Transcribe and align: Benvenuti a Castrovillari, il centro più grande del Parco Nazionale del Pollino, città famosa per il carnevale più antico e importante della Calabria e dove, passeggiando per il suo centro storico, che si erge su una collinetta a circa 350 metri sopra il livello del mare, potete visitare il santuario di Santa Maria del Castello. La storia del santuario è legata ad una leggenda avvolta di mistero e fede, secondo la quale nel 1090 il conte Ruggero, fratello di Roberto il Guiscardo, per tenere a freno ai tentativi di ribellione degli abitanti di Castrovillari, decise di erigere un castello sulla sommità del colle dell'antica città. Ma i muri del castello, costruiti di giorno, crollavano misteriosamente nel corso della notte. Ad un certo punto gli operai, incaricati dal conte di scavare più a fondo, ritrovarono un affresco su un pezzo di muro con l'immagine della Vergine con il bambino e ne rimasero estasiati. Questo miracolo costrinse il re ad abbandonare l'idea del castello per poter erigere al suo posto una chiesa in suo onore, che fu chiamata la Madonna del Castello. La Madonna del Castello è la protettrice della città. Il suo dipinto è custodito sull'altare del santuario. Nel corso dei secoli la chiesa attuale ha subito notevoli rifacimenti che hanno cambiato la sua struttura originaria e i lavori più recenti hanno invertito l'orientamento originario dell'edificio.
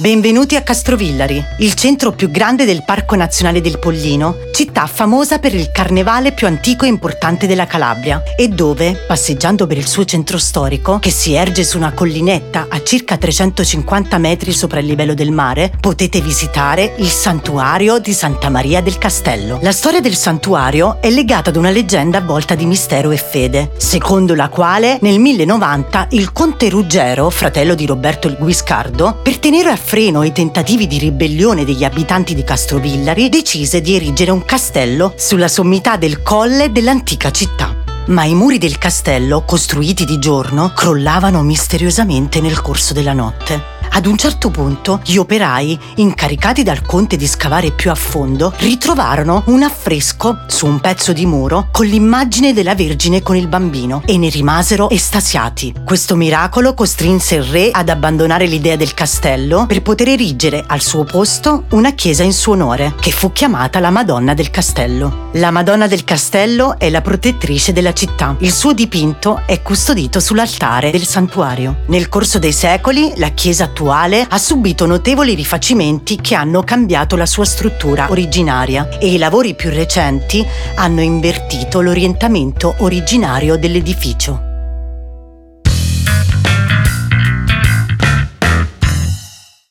Benvenuti 0.00 0.56
a 0.56 0.62
Castrovillari, 0.62 1.44
il 1.58 1.74
centro 1.74 2.12
più 2.12 2.30
grande 2.30 2.64
del 2.64 2.84
Parco 2.86 3.16
Nazionale 3.16 3.60
del 3.60 3.78
Pollino, 3.78 4.34
città 4.50 4.86
famosa 4.86 5.38
per 5.38 5.54
il 5.54 5.70
carnevale 5.70 6.32
più 6.32 6.46
antico 6.46 6.86
e 6.86 6.88
importante 6.88 7.46
della 7.46 7.66
Calabria 7.66 8.22
e 8.34 8.48
dove, 8.48 8.94
passeggiando 9.06 9.66
per 9.66 9.76
il 9.76 9.86
suo 9.86 10.06
centro 10.06 10.38
storico, 10.38 11.00
che 11.00 11.10
si 11.10 11.34
erge 11.34 11.64
su 11.64 11.76
una 11.76 11.92
collinetta 11.92 12.68
a 12.70 12.82
circa 12.82 13.18
350 13.18 14.16
metri 14.16 14.52
sopra 14.52 14.80
il 14.80 14.86
livello 14.86 15.12
del 15.12 15.32
mare, 15.32 15.70
potete 15.78 16.22
visitare 16.22 16.94
il 16.96 17.10
santuario 17.10 17.98
di 17.98 18.14
Santa 18.14 18.48
Maria 18.48 18.80
del 18.80 18.96
Castello. 18.96 19.58
La 19.60 19.72
storia 19.72 20.00
del 20.00 20.16
santuario 20.16 20.96
è 21.02 21.10
legata 21.10 21.50
ad 21.50 21.56
una 21.56 21.68
leggenda 21.68 22.16
avvolta 22.16 22.54
di 22.54 22.64
mistero 22.64 23.10
e 23.10 23.18
fede, 23.18 23.72
secondo 23.76 24.34
la 24.34 24.48
quale 24.48 24.96
nel 25.02 25.18
1090 25.18 26.06
il 26.12 26.32
conte 26.32 26.70
Ruggero, 26.70 27.28
fratello 27.28 27.74
di 27.74 27.84
Roberto 27.84 28.28
il 28.28 28.38
Guiscardo, 28.38 29.20
per 29.22 29.38
tenere 29.38 29.68
a 29.68 29.76
freno 29.90 30.20
ai 30.20 30.30
tentativi 30.30 30.86
di 30.86 30.98
ribellione 30.98 31.64
degli 31.64 31.82
abitanti 31.82 32.36
di 32.36 32.44
Castrovillari, 32.44 33.28
decise 33.28 33.80
di 33.80 33.96
erigere 33.96 34.30
un 34.30 34.44
castello 34.44 35.14
sulla 35.16 35.48
sommità 35.48 35.96
del 35.96 36.22
colle 36.22 36.70
dell'antica 36.70 37.32
città. 37.32 37.74
Ma 38.06 38.22
i 38.22 38.34
muri 38.34 38.58
del 38.58 38.78
castello, 38.78 39.42
costruiti 39.42 40.04
di 40.04 40.20
giorno, 40.20 40.70
crollavano 40.76 41.42
misteriosamente 41.42 42.40
nel 42.40 42.60
corso 42.60 42.94
della 42.94 43.14
notte. 43.14 43.79
Ad 43.92 44.06
un 44.06 44.16
certo 44.16 44.50
punto 44.50 45.00
gli 45.04 45.16
operai, 45.16 45.78
incaricati 45.96 46.62
dal 46.62 46.82
conte 46.82 47.16
di 47.16 47.26
scavare 47.26 47.72
più 47.72 47.90
a 47.90 47.94
fondo, 47.94 48.52
ritrovarono 48.58 49.42
un 49.46 49.62
affresco 49.62 50.44
su 50.46 50.66
un 50.66 50.80
pezzo 50.80 51.12
di 51.12 51.26
muro 51.26 51.68
con 51.70 51.86
l'immagine 51.86 52.52
della 52.52 52.74
Vergine 52.74 53.22
con 53.22 53.36
il 53.36 53.48
bambino 53.48 54.02
e 54.06 54.16
ne 54.16 54.28
rimasero 54.28 54.88
estasiati. 54.90 55.74
Questo 55.84 56.16
miracolo 56.16 56.74
costrinse 56.74 57.36
il 57.36 57.42
re 57.44 57.70
ad 57.72 57.88
abbandonare 57.88 58.46
l'idea 58.46 58.76
del 58.76 58.94
castello 58.94 59.66
per 59.66 59.82
poter 59.82 60.08
erigere 60.08 60.64
al 60.66 60.80
suo 60.80 61.04
posto 61.04 61.64
una 61.70 61.92
chiesa 61.92 62.22
in 62.22 62.32
suo 62.32 62.52
onore, 62.52 62.94
che 63.00 63.10
fu 63.10 63.32
chiamata 63.32 63.80
la 63.80 63.90
Madonna 63.90 64.34
del 64.34 64.50
Castello. 64.50 65.28
La 65.34 65.50
Madonna 65.50 65.86
del 65.86 66.04
Castello 66.04 66.78
è 66.78 66.90
la 66.90 67.00
protettrice 67.00 67.72
della 67.72 67.92
città. 67.92 68.36
Il 68.38 68.52
suo 68.52 68.72
dipinto 68.72 69.42
è 69.46 69.62
custodito 69.62 70.20
sull'altare 70.20 70.90
del 70.90 71.06
santuario. 71.06 71.82
Nel 71.86 72.08
corso 72.08 72.38
dei 72.38 72.52
secoli 72.52 73.12
la 73.16 73.28
chiesa 73.30 73.68
attuale 73.80 74.26
ha 74.28 74.36
subito 74.36 74.84
notevoli 74.84 75.34
rifacimenti 75.34 76.16
che 76.16 76.34
hanno 76.34 76.62
cambiato 76.62 77.16
la 77.16 77.24
sua 77.24 77.46
struttura 77.46 78.10
originaria 78.10 78.98
e 78.98 79.12
i 79.12 79.16
lavori 79.16 79.54
più 79.54 79.70
recenti 79.70 80.44
hanno 80.74 81.00
invertito 81.00 81.80
l'orientamento 81.80 82.74
originario 82.78 83.56
dell'edificio. 83.56 84.49